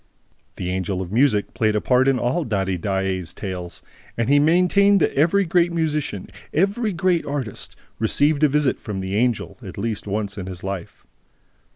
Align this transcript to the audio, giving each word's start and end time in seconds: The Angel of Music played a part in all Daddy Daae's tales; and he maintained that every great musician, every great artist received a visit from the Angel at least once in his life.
The 0.55 0.71
Angel 0.71 0.99
of 0.99 1.11
Music 1.11 1.53
played 1.53 1.75
a 1.75 1.79
part 1.79 2.07
in 2.07 2.17
all 2.17 2.43
Daddy 2.43 2.75
Daae's 2.75 3.33
tales; 3.33 3.83
and 4.17 4.29
he 4.29 4.39
maintained 4.39 4.99
that 4.99 5.13
every 5.13 5.45
great 5.45 5.71
musician, 5.71 6.31
every 6.51 6.91
great 6.91 7.23
artist 7.23 7.75
received 7.99 8.43
a 8.43 8.49
visit 8.49 8.79
from 8.79 9.01
the 9.01 9.15
Angel 9.15 9.59
at 9.61 9.77
least 9.77 10.07
once 10.07 10.39
in 10.39 10.47
his 10.47 10.63
life. 10.63 11.05